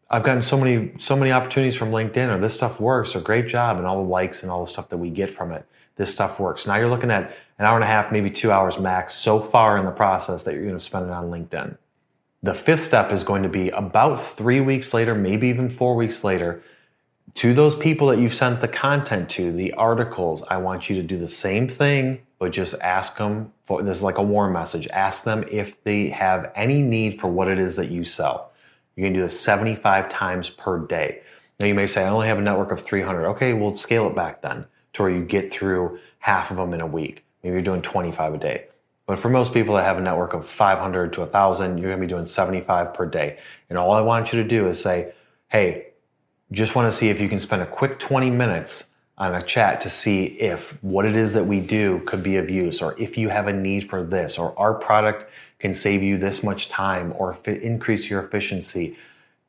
I've 0.09 0.23
gotten 0.23 0.41
so 0.41 0.57
many 0.57 0.93
so 0.99 1.15
many 1.15 1.31
opportunities 1.31 1.75
from 1.75 1.91
LinkedIn 1.91 2.29
or 2.29 2.39
this 2.39 2.55
stuff 2.55 2.79
works 2.79 3.15
or 3.15 3.21
great 3.21 3.47
job 3.47 3.77
and 3.77 3.87
all 3.87 4.01
the 4.03 4.09
likes 4.09 4.43
and 4.43 4.51
all 4.51 4.65
the 4.65 4.71
stuff 4.71 4.89
that 4.89 4.97
we 4.97 5.09
get 5.09 5.29
from 5.29 5.51
it. 5.51 5.65
This 5.95 6.11
stuff 6.11 6.39
works." 6.39 6.67
Now 6.67 6.75
you're 6.75 6.89
looking 6.89 7.11
at 7.11 7.33
an 7.59 7.65
hour 7.65 7.75
and 7.75 7.83
a 7.83 7.87
half, 7.87 8.11
maybe 8.11 8.29
2 8.29 8.51
hours 8.51 8.79
max 8.79 9.13
so 9.13 9.39
far 9.39 9.77
in 9.77 9.85
the 9.85 9.91
process 9.91 10.43
that 10.43 10.53
you're 10.53 10.63
going 10.63 10.77
to 10.77 10.79
spend 10.79 11.05
it 11.05 11.11
on 11.11 11.29
LinkedIn. 11.29 11.77
The 12.43 12.53
fifth 12.53 12.83
step 12.83 13.13
is 13.13 13.23
going 13.23 13.43
to 13.43 13.49
be 13.49 13.69
about 13.69 14.35
3 14.35 14.59
weeks 14.59 14.93
later, 14.93 15.15
maybe 15.15 15.47
even 15.47 15.69
4 15.69 15.95
weeks 15.95 16.25
later, 16.25 16.61
to 17.35 17.53
those 17.53 17.73
people 17.73 18.07
that 18.07 18.19
you've 18.19 18.33
sent 18.33 18.59
the 18.59 18.67
content 18.67 19.29
to, 19.29 19.51
the 19.51 19.73
articles, 19.73 20.43
I 20.49 20.57
want 20.57 20.89
you 20.89 20.97
to 20.97 21.01
do 21.01 21.17
the 21.17 21.27
same 21.27 21.69
thing, 21.69 22.19
but 22.37 22.51
just 22.51 22.75
ask 22.81 23.17
them 23.17 23.53
for 23.65 23.81
this 23.81 23.97
is 23.97 24.03
like 24.03 24.17
a 24.17 24.23
warm 24.23 24.51
message. 24.51 24.87
Ask 24.89 25.23
them 25.23 25.45
if 25.49 25.81
they 25.85 26.09
have 26.09 26.51
any 26.53 26.81
need 26.81 27.19
for 27.19 27.27
what 27.27 27.47
it 27.47 27.57
is 27.57 27.77
that 27.77 27.89
you 27.89 28.03
sell. 28.03 28.51
You're 28.95 29.07
gonna 29.07 29.19
do 29.19 29.23
this 29.23 29.39
75 29.39 30.09
times 30.09 30.49
per 30.49 30.79
day. 30.79 31.21
Now 31.59 31.65
you 31.65 31.73
may 31.73 31.87
say, 31.87 32.03
I 32.03 32.09
only 32.09 32.27
have 32.27 32.39
a 32.39 32.41
network 32.41 32.71
of 32.71 32.81
300. 32.81 33.25
Okay, 33.29 33.53
we'll 33.53 33.73
scale 33.73 34.07
it 34.07 34.15
back 34.15 34.41
then 34.41 34.65
to 34.93 35.01
where 35.01 35.11
you 35.11 35.23
get 35.23 35.53
through 35.53 35.97
half 36.19 36.51
of 36.51 36.57
them 36.57 36.73
in 36.73 36.81
a 36.81 36.87
week. 36.87 37.23
Maybe 37.41 37.53
you're 37.53 37.61
doing 37.61 37.81
25 37.81 38.33
a 38.33 38.37
day. 38.37 38.65
But 39.05 39.19
for 39.19 39.29
most 39.29 39.53
people 39.53 39.75
that 39.75 39.83
have 39.83 39.97
a 39.97 40.01
network 40.01 40.33
of 40.33 40.47
500 40.47 41.13
to 41.13 41.21
1,000, 41.21 41.77
you're 41.77 41.91
gonna 41.91 42.01
be 42.01 42.07
doing 42.07 42.25
75 42.25 42.93
per 42.93 43.05
day. 43.05 43.37
And 43.69 43.77
all 43.77 43.93
I 43.93 44.01
want 44.01 44.31
you 44.31 44.41
to 44.41 44.47
do 44.47 44.67
is 44.67 44.81
say, 44.81 45.13
hey, 45.49 45.87
just 46.51 46.75
want 46.75 46.91
to 46.91 46.97
see 46.97 47.09
if 47.09 47.19
you 47.19 47.27
can 47.27 47.39
spend 47.39 47.61
a 47.61 47.65
quick 47.65 47.99
20 47.99 48.29
minutes 48.29 48.85
on 49.17 49.35
a 49.35 49.41
chat 49.41 49.81
to 49.81 49.89
see 49.89 50.25
if 50.25 50.77
what 50.83 51.05
it 51.05 51.15
is 51.15 51.33
that 51.33 51.45
we 51.45 51.59
do 51.59 52.01
could 52.05 52.23
be 52.23 52.37
of 52.37 52.49
use 52.49 52.81
or 52.81 52.99
if 52.99 53.17
you 53.17 53.29
have 53.29 53.47
a 53.47 53.53
need 53.53 53.89
for 53.89 54.03
this 54.03 54.37
or 54.37 54.57
our 54.57 54.73
product 54.73 55.25
can 55.59 55.73
save 55.73 56.01
you 56.01 56.17
this 56.17 56.43
much 56.43 56.69
time 56.69 57.13
or 57.17 57.37
increase 57.45 58.09
your 58.09 58.23
efficiency. 58.23 58.97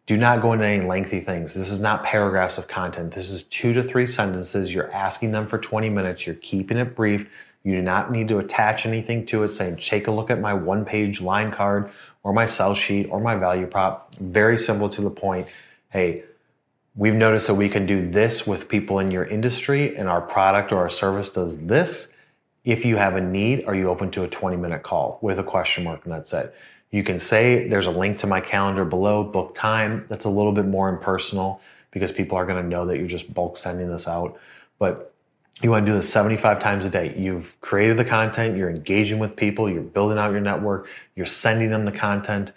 Do 0.06 0.16
not 0.16 0.42
go 0.42 0.52
into 0.52 0.66
any 0.66 0.86
lengthy 0.86 1.20
things. 1.20 1.54
This 1.54 1.70
is 1.70 1.80
not 1.80 2.04
paragraphs 2.04 2.58
of 2.58 2.68
content. 2.68 3.14
This 3.14 3.30
is 3.30 3.42
two 3.44 3.72
to 3.72 3.82
three 3.82 4.06
sentences. 4.06 4.72
You're 4.72 4.92
asking 4.92 5.32
them 5.32 5.46
for 5.46 5.58
20 5.58 5.88
minutes. 5.88 6.26
You're 6.26 6.36
keeping 6.36 6.76
it 6.76 6.94
brief. 6.94 7.28
You 7.64 7.76
do 7.76 7.82
not 7.82 8.12
need 8.12 8.28
to 8.28 8.38
attach 8.38 8.86
anything 8.86 9.26
to 9.26 9.42
it 9.42 9.48
saying, 9.48 9.76
take 9.78 10.06
a 10.06 10.10
look 10.10 10.30
at 10.30 10.40
my 10.40 10.54
one 10.54 10.84
page 10.84 11.20
line 11.20 11.50
card 11.50 11.90
or 12.22 12.32
my 12.32 12.46
sell 12.46 12.74
sheet 12.74 13.08
or 13.10 13.20
my 13.20 13.34
value 13.34 13.66
prop. 13.66 14.14
Very 14.14 14.58
simple 14.58 14.88
to 14.90 15.00
the 15.00 15.10
point. 15.10 15.48
Hey, 15.90 16.24
We've 16.96 17.14
noticed 17.14 17.48
that 17.48 17.54
we 17.54 17.68
can 17.68 17.86
do 17.86 18.08
this 18.08 18.46
with 18.46 18.68
people 18.68 19.00
in 19.00 19.10
your 19.10 19.24
industry, 19.24 19.96
and 19.96 20.08
our 20.08 20.20
product 20.20 20.70
or 20.70 20.78
our 20.78 20.88
service 20.88 21.28
does 21.28 21.58
this. 21.58 22.08
If 22.64 22.84
you 22.84 22.96
have 22.96 23.16
a 23.16 23.20
need, 23.20 23.64
are 23.66 23.74
you 23.74 23.90
open 23.90 24.12
to 24.12 24.22
a 24.22 24.28
20 24.28 24.56
minute 24.56 24.84
call 24.84 25.18
with 25.20 25.40
a 25.40 25.42
question 25.42 25.82
mark? 25.82 26.04
And 26.04 26.12
that's 26.12 26.32
it. 26.32 26.54
You 26.92 27.02
can 27.02 27.18
say 27.18 27.68
there's 27.68 27.86
a 27.86 27.90
link 27.90 28.18
to 28.20 28.28
my 28.28 28.40
calendar 28.40 28.84
below, 28.84 29.24
book 29.24 29.56
time. 29.56 30.06
That's 30.08 30.24
a 30.24 30.28
little 30.28 30.52
bit 30.52 30.66
more 30.66 30.88
impersonal 30.88 31.60
because 31.90 32.12
people 32.12 32.38
are 32.38 32.46
going 32.46 32.62
to 32.62 32.68
know 32.68 32.86
that 32.86 32.98
you're 32.98 33.08
just 33.08 33.34
bulk 33.34 33.56
sending 33.56 33.90
this 33.90 34.06
out. 34.06 34.38
But 34.78 35.13
you 35.62 35.70
want 35.70 35.86
to 35.86 35.92
do 35.92 35.96
this 35.96 36.12
75 36.12 36.60
times 36.60 36.84
a 36.84 36.90
day. 36.90 37.14
You've 37.16 37.58
created 37.60 37.96
the 37.96 38.04
content, 38.04 38.56
you're 38.56 38.70
engaging 38.70 39.18
with 39.18 39.36
people, 39.36 39.70
you're 39.70 39.82
building 39.82 40.18
out 40.18 40.32
your 40.32 40.40
network, 40.40 40.88
you're 41.14 41.26
sending 41.26 41.70
them 41.70 41.84
the 41.84 41.92
content 41.92 42.52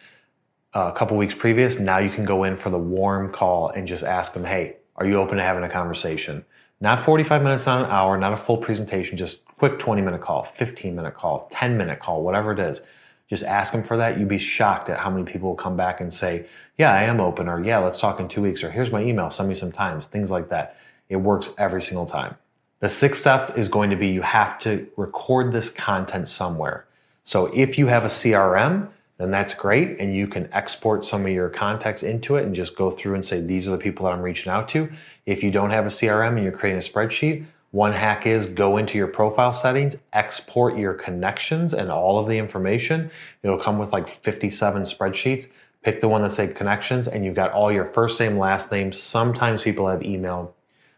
uh, 0.78 0.92
a 0.94 0.98
couple 0.98 1.18
weeks 1.18 1.34
previous, 1.34 1.80
now 1.80 1.98
you 1.98 2.10
can 2.10 2.26
go 2.26 2.44
in 2.44 2.56
for 2.56 2.70
the 2.70 2.78
warm 2.78 3.32
call 3.32 3.70
and 3.70 3.88
just 3.88 4.04
ask 4.04 4.34
them, 4.34 4.44
hey, 4.44 4.76
are 4.96 5.08
you 5.08 5.16
open 5.16 5.38
to 5.38 5.44
having 5.44 5.64
a 5.64 5.70
conversation? 5.70 6.46
Not 6.80 7.04
45 7.04 7.42
minutes, 7.42 7.66
not 7.66 7.86
an 7.86 7.92
hour, 7.92 8.18
not 8.18 8.34
a 8.34 8.38
full 8.38 8.58
presentation, 8.58 9.18
just 9.18 9.44
quick 9.46 9.80
20 9.80 10.02
minute 10.02 10.22
call, 10.22 10.44
15 10.44 10.96
minute 10.96 11.16
call, 11.16 11.48
10 11.52 11.78
minute 11.78 12.00
call, 12.00 12.22
whatever 12.22 12.52
it 12.52 12.60
is. 12.60 12.82
Just 13.28 13.44
ask 13.44 13.72
them 13.74 13.84
for 13.84 13.98
that. 13.98 14.20
You'd 14.20 14.28
be 14.28 14.38
shocked 14.38 14.90
at 14.90 15.00
how 15.00 15.10
many 15.10 15.24
people 15.24 15.50
will 15.50 15.56
come 15.56 15.76
back 15.76 16.00
and 16.00 16.14
say, 16.14 16.46
yeah, 16.78 16.94
I 16.94 17.04
am 17.04 17.20
open, 17.20 17.50
or 17.50 17.64
yeah, 17.64 17.80
let's 17.80 18.00
talk 18.00 18.20
in 18.20 18.28
two 18.28 18.44
weeks, 18.44 18.64
or 18.64 18.70
here's 18.70 18.92
my 18.92 19.02
email, 19.02 19.32
send 19.32 19.50
me 19.50 19.56
some 19.56 19.72
times, 19.72 20.06
things 20.06 20.30
like 20.30 20.50
that. 20.50 20.78
It 21.10 21.18
works 21.18 21.50
every 21.58 21.82
single 21.82 22.06
time. 22.06 22.36
The 22.80 22.90
sixth 22.90 23.22
step 23.22 23.58
is 23.58 23.70
going 23.70 23.90
to 23.90 23.96
be 23.96 24.10
you 24.10 24.22
have 24.22 24.60
to 24.60 24.88
record 24.98 25.52
this 25.52 25.70
content 25.70 26.28
somewhere. 26.28 26.86
So 27.24 27.48
if 27.48 27.78
you 27.78 27.88
have 27.88 28.04
a 28.04 28.10
CRM, 28.10 28.90
then 29.18 29.32
that's 29.32 29.54
great. 29.54 30.00
And 30.00 30.16
you 30.16 30.28
can 30.28 30.48
export 30.54 31.04
some 31.04 31.26
of 31.26 31.32
your 31.32 31.50
contacts 31.50 32.04
into 32.04 32.36
it 32.36 32.46
and 32.46 32.56
just 32.56 32.76
go 32.76 32.92
through 32.92 33.16
and 33.16 33.26
say, 33.26 33.42
these 33.42 33.68
are 33.68 33.72
the 33.72 33.78
people 33.78 34.06
that 34.06 34.14
I'm 34.14 34.22
reaching 34.22 34.52
out 34.52 34.70
to. 34.70 34.92
If 35.26 35.44
you 35.44 35.50
don't 35.50 35.72
have 35.72 35.86
a 35.86 35.90
CRM 35.90 36.36
and 36.36 36.44
you're 36.44 36.52
creating 36.52 36.80
a 36.80 36.88
spreadsheet, 36.88 37.46
one 37.72 37.94
hack 37.94 38.26
is 38.26 38.46
go 38.46 38.78
into 38.78 38.98
your 38.98 39.08
profile 39.08 39.52
settings, 39.52 39.98
export 40.14 40.78
your 40.78 40.94
connections 40.94 41.74
and 41.74 41.92
all 41.92 42.20
of 42.20 42.28
the 42.28 42.38
information. 42.38 43.12
It'll 43.44 43.58
come 43.58 43.78
with 43.78 43.92
like 43.92 44.08
57 44.08 44.84
spreadsheets. 44.84 45.48
Pick 45.84 46.00
the 46.00 46.08
one 46.08 46.22
that 46.22 46.32
says 46.32 46.54
connections 46.54 47.08
and 47.08 47.26
you've 47.26 47.36
got 47.36 47.52
all 47.52 47.72
your 47.72 47.86
first 47.86 48.20
name, 48.20 48.38
last 48.38 48.72
name. 48.72 48.94
Sometimes 48.94 49.64
people 49.64 49.88
have 49.88 50.04
email, 50.04 50.54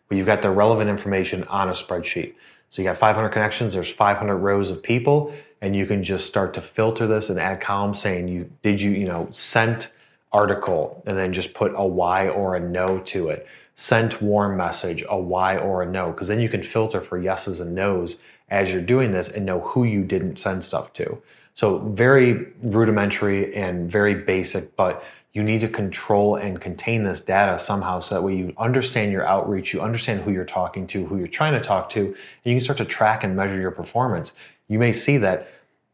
but 0.09 0.17
you've 0.17 0.25
got 0.25 0.41
the 0.41 0.51
relevant 0.51 0.89
information 0.89 1.45
on 1.45 1.69
a 1.69 1.73
spreadsheet. 1.73 2.33
So 2.71 2.81
you 2.81 2.87
got 2.87 2.97
500 2.97 3.29
connections, 3.29 3.73
there's 3.73 3.89
500 3.89 4.35
rows 4.35 4.69
of 4.69 4.83
people 4.83 5.33
and 5.61 5.75
you 5.75 5.85
can 5.85 6.03
just 6.03 6.27
start 6.27 6.53
to 6.53 6.61
filter 6.61 7.07
this 7.07 7.29
and 7.29 7.39
add 7.39 7.61
columns 7.61 8.01
saying 8.01 8.27
you 8.27 8.49
did 8.61 8.81
you 8.81 8.91
you 8.91 9.05
know 9.05 9.27
sent 9.31 9.89
article 10.31 11.01
and 11.05 11.17
then 11.17 11.33
just 11.33 11.53
put 11.53 11.73
a 11.75 11.85
y 11.85 12.27
or 12.27 12.55
a 12.55 12.59
no 12.59 12.99
to 12.99 13.29
it 13.29 13.47
sent 13.75 14.21
warm 14.21 14.55
message 14.55 15.03
a 15.09 15.17
y 15.17 15.57
or 15.57 15.81
a 15.81 15.85
no 15.85 16.11
because 16.11 16.27
then 16.27 16.39
you 16.39 16.49
can 16.49 16.63
filter 16.63 17.01
for 17.01 17.17
yeses 17.17 17.59
and 17.59 17.75
nos 17.75 18.15
as 18.49 18.71
you're 18.71 18.81
doing 18.81 19.11
this 19.11 19.29
and 19.29 19.45
know 19.45 19.59
who 19.61 19.83
you 19.83 20.03
didn't 20.03 20.39
send 20.39 20.63
stuff 20.63 20.93
to 20.93 21.21
so 21.53 21.79
very 21.79 22.47
rudimentary 22.61 23.55
and 23.55 23.91
very 23.91 24.13
basic 24.13 24.75
but 24.75 25.03
you 25.31 25.43
need 25.43 25.61
to 25.61 25.67
control 25.67 26.35
and 26.35 26.59
contain 26.59 27.03
this 27.03 27.21
data 27.21 27.59
somehow 27.59 27.99
so 27.99 28.15
that 28.15 28.21
way 28.21 28.35
you 28.35 28.53
understand 28.57 29.11
your 29.11 29.27
outreach, 29.27 29.73
you 29.73 29.81
understand 29.81 30.21
who 30.21 30.31
you're 30.31 30.43
talking 30.43 30.87
to, 30.87 31.05
who 31.05 31.17
you're 31.17 31.27
trying 31.27 31.53
to 31.53 31.61
talk 31.61 31.89
to, 31.91 31.99
and 31.99 32.15
you 32.43 32.53
can 32.53 32.61
start 32.61 32.77
to 32.77 32.85
track 32.85 33.23
and 33.23 33.35
measure 33.35 33.59
your 33.59 33.71
performance 33.71 34.33
you 34.69 34.79
may 34.79 34.93
see 34.93 35.17
that 35.17 35.51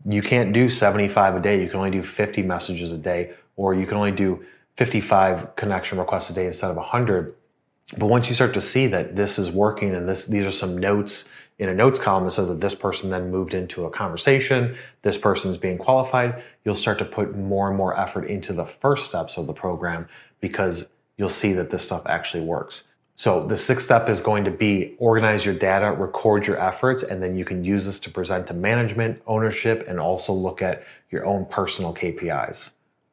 you 0.08 0.22
can't 0.22 0.54
do 0.54 0.70
75 0.70 1.38
a 1.38 1.40
day. 1.40 1.60
You 1.60 1.68
can 1.68 1.78
only 1.78 1.90
do 1.90 2.04
50 2.04 2.44
messages 2.44 2.92
a 2.92 2.98
day, 2.98 3.32
or 3.56 3.74
you 3.74 3.88
can 3.88 3.98
only 3.98 4.12
do 4.12 4.46
55 4.78 5.56
connection 5.56 5.98
requests 5.98 6.30
a 6.30 6.34
day 6.34 6.46
instead 6.46 6.70
of 6.70 6.76
100. 6.76 7.34
But 7.98 8.08
once 8.08 8.30
you 8.30 8.36
start 8.36 8.54
to 8.54 8.62
see 8.62 8.86
that 8.88 9.16
this 9.16 9.40
is 9.40 9.50
working 9.50 9.96
and 9.96 10.08
this, 10.08 10.28
these 10.28 10.46
are 10.46 10.52
some 10.52 10.78
notes 10.78 11.24
in 11.58 11.70
a 11.70 11.74
notes 11.74 12.00
column 12.00 12.26
that 12.26 12.32
says 12.32 12.50
that 12.50 12.60
this 12.60 12.76
person 12.76 13.10
then 13.10 13.32
moved 13.32 13.54
into 13.54 13.86
a 13.86 13.90
conversation, 13.90 14.76
this 15.04 15.18
person 15.18 15.52
is 15.52 15.58
being 15.58 15.78
qualified, 15.78 16.44
you'll 16.64 16.76
start 16.76 17.00
to 17.00 17.06
put 17.06 17.36
more 17.36 17.68
and 17.68 17.78
more 17.78 17.98
effort 17.98 18.26
into 18.26 18.52
the 18.52 18.66
first 18.66 19.06
steps 19.06 19.38
of 19.38 19.48
the 19.48 19.54
program 19.54 20.08
because 20.42 20.86
you'll 21.18 21.30
see 21.30 21.54
that 21.54 21.70
this 21.70 21.84
stuff 21.84 22.04
actually 22.06 22.44
works. 22.44 22.84
So 23.18 23.48
the 23.48 23.56
sixth 23.56 23.86
step 23.86 24.10
is 24.10 24.20
going 24.20 24.44
to 24.44 24.52
be 24.52 24.96
organize 24.98 25.46
your 25.46 25.54
data, 25.54 25.94
record 25.94 26.46
your 26.46 26.60
efforts, 26.60 27.02
and 27.02 27.24
then 27.24 27.38
you 27.38 27.46
can 27.46 27.64
use 27.64 27.86
this 27.86 28.00
to 28.02 28.10
present 28.10 28.48
to 28.48 28.54
management, 28.54 29.22
ownership, 29.26 29.86
and 29.88 30.02
also 30.02 30.34
look 30.34 30.62
at 30.62 30.84
your 31.10 31.26
own 31.26 31.46
personal 31.46 31.94
KPIs. 31.94 32.72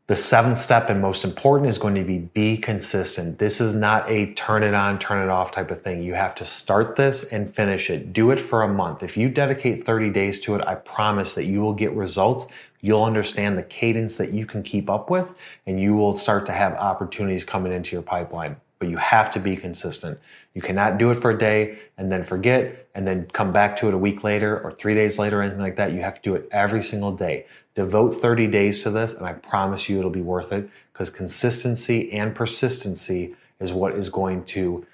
The 0.08 0.16
seventh 0.16 0.58
step 0.58 0.90
and 0.90 1.00
most 1.00 1.22
important 1.22 1.70
is 1.70 1.78
going 1.78 1.94
to 1.94 2.02
be 2.02 2.18
be 2.18 2.56
consistent. 2.56 3.38
This 3.38 3.60
is 3.60 3.72
not 3.72 4.10
a 4.10 4.34
turn 4.34 4.64
it 4.64 4.74
on, 4.74 4.98
turn 4.98 5.22
it 5.22 5.30
off 5.30 5.52
type 5.52 5.70
of 5.70 5.82
thing. 5.82 6.02
You 6.02 6.14
have 6.14 6.34
to 6.36 6.44
start 6.44 6.96
this 6.96 7.22
and 7.22 7.54
finish 7.54 7.88
it. 7.88 8.12
Do 8.12 8.32
it 8.32 8.40
for 8.40 8.62
a 8.62 8.68
month. 8.68 9.04
If 9.04 9.16
you 9.16 9.28
dedicate 9.28 9.86
30 9.86 10.10
days 10.10 10.40
to 10.40 10.56
it, 10.56 10.66
I 10.66 10.74
promise 10.74 11.34
that 11.34 11.44
you 11.44 11.60
will 11.60 11.72
get 11.72 11.92
results. 11.92 12.46
You'll 12.80 13.04
understand 13.04 13.56
the 13.56 13.62
cadence 13.62 14.16
that 14.16 14.32
you 14.32 14.44
can 14.44 14.64
keep 14.64 14.90
up 14.90 15.08
with, 15.08 15.34
and 15.68 15.80
you 15.80 15.94
will 15.94 16.16
start 16.16 16.46
to 16.46 16.52
have 16.52 16.74
opportunities 16.74 17.44
coming 17.44 17.72
into 17.72 17.92
your 17.92 18.02
pipeline 18.02 18.56
but 18.82 18.90
you 18.90 18.96
have 18.96 19.30
to 19.30 19.38
be 19.38 19.56
consistent. 19.56 20.18
You 20.54 20.60
cannot 20.60 20.98
do 20.98 21.12
it 21.12 21.14
for 21.22 21.30
a 21.30 21.38
day 21.38 21.78
and 21.96 22.10
then 22.10 22.24
forget 22.24 22.88
and 22.96 23.06
then 23.06 23.28
come 23.32 23.52
back 23.52 23.76
to 23.76 23.86
it 23.86 23.94
a 23.94 23.96
week 23.96 24.24
later 24.24 24.58
or 24.58 24.72
three 24.72 24.96
days 24.96 25.20
later 25.20 25.38
or 25.38 25.42
anything 25.42 25.60
like 25.60 25.76
that. 25.76 25.92
You 25.92 26.00
have 26.00 26.16
to 26.16 26.20
do 26.20 26.34
it 26.34 26.48
every 26.50 26.82
single 26.82 27.12
day. 27.12 27.46
Devote 27.74 28.20
30 28.20 28.48
days 28.48 28.82
to 28.82 28.90
this, 28.90 29.14
and 29.14 29.26
I 29.26 29.32
promise 29.32 29.88
you 29.88 29.98
it'll 29.98 30.10
be 30.10 30.20
worth 30.20 30.52
it 30.52 30.68
because 30.92 31.08
consistency 31.08 32.12
and 32.12 32.34
persistency 32.34 33.34
is 33.60 33.72
what 33.72 33.94
is 33.94 34.08
going 34.08 34.44
to 34.44 34.86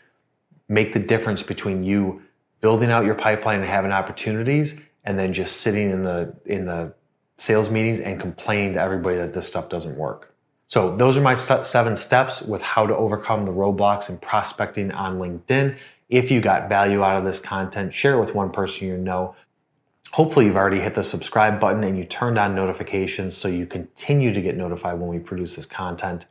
make 0.69 0.93
the 0.93 1.01
difference 1.01 1.43
between 1.43 1.83
you 1.83 2.23
building 2.61 2.91
out 2.91 3.05
your 3.05 3.15
pipeline 3.15 3.61
and 3.61 3.69
having 3.69 3.93
opportunities 3.93 4.79
and 5.05 5.19
then 5.19 5.33
just 5.33 5.59
sitting 5.59 5.91
in 5.91 6.05
the 6.05 6.35
in 6.45 6.67
the 6.67 6.93
sales 7.39 7.71
meetings 7.71 8.01
and 8.01 8.21
complaining 8.21 8.75
to 8.75 8.81
everybody 8.81 9.17
that 9.17 9.33
this 9.33 9.47
stuff 9.47 9.69
doesn't 9.69 9.97
work. 9.97 10.35
So 10.67 10.95
those 10.97 11.17
are 11.17 11.23
my 11.23 11.35
st- 11.35 11.67
seven 11.67 11.97
steps 11.97 12.43
with 12.43 12.61
how 12.61 12.87
to 12.87 12.95
overcome 12.95 13.47
the 13.47 13.53
roadblocks 13.53 14.11
in 14.11 14.19
prospecting 14.19 14.91
on 14.93 15.19
LinkedIn. 15.19 15.77
If 16.11 16.31
you 16.31 16.41
got 16.41 16.69
value 16.69 17.03
out 17.03 17.17
of 17.17 17.25
this 17.25 17.41
content, 17.41 17.95
share 17.95 18.15
it 18.15 18.21
with 18.21 18.35
one 18.35 18.51
person 18.51 18.87
you 18.87 18.99
know. 18.99 19.35
Hopefully, 20.13 20.47
you've 20.47 20.57
already 20.57 20.81
hit 20.81 20.95
the 20.95 21.05
subscribe 21.05 21.61
button 21.61 21.85
and 21.85 21.99
you 21.99 22.05
turned 22.05 22.39
on 22.39 22.55
notifications 22.55 23.37
so 23.37 23.49
you 23.49 23.67
continue 23.67 24.33
to 24.33 24.41
get 24.41 24.57
notified 24.57 24.99
when 24.99 25.09
we 25.09 25.19
produce 25.19 25.57
this 25.57 25.67
content. 25.67 26.27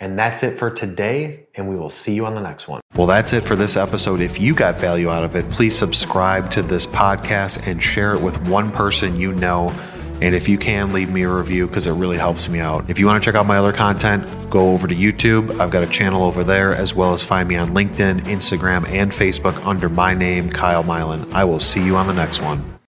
And 0.00 0.18
that's 0.18 0.42
it 0.42 0.58
for 0.58 0.70
today, 0.70 1.46
and 1.54 1.68
we 1.68 1.76
will 1.76 1.88
see 1.88 2.14
you 2.14 2.26
on 2.26 2.34
the 2.34 2.40
next 2.40 2.66
one. 2.66 2.80
Well, 2.96 3.06
that's 3.06 3.32
it 3.32 3.42
for 3.42 3.54
this 3.54 3.76
episode. 3.76 4.20
If 4.20 4.40
you 4.40 4.54
got 4.54 4.78
value 4.78 5.08
out 5.08 5.22
of 5.22 5.36
it, 5.36 5.48
please 5.50 5.76
subscribe 5.76 6.50
to 6.50 6.62
this 6.62 6.84
podcast 6.84 7.66
and 7.66 7.82
share 7.82 8.14
it 8.14 8.20
with 8.20 8.36
one 8.48 8.72
person 8.72 9.16
you 9.16 9.32
know 9.32 9.68
and 10.24 10.34
if 10.34 10.48
you 10.48 10.56
can, 10.56 10.94
leave 10.94 11.10
me 11.10 11.22
a 11.24 11.28
review 11.28 11.66
because 11.66 11.86
it 11.86 11.92
really 11.92 12.16
helps 12.16 12.48
me 12.48 12.58
out. 12.58 12.88
If 12.88 12.98
you 12.98 13.06
want 13.06 13.22
to 13.22 13.28
check 13.28 13.38
out 13.38 13.44
my 13.44 13.58
other 13.58 13.74
content, 13.74 14.26
go 14.48 14.72
over 14.72 14.88
to 14.88 14.94
YouTube. 14.94 15.60
I've 15.60 15.70
got 15.70 15.82
a 15.82 15.86
channel 15.86 16.22
over 16.22 16.42
there, 16.42 16.74
as 16.74 16.94
well 16.94 17.12
as 17.12 17.22
find 17.22 17.46
me 17.46 17.56
on 17.56 17.74
LinkedIn, 17.74 18.20
Instagram, 18.20 18.88
and 18.88 19.12
Facebook 19.12 19.62
under 19.66 19.90
my 19.90 20.14
name, 20.14 20.48
Kyle 20.48 20.82
Milan. 20.82 21.30
I 21.34 21.44
will 21.44 21.60
see 21.60 21.84
you 21.84 21.96
on 21.96 22.06
the 22.06 22.14
next 22.14 22.40
one. 22.40 22.73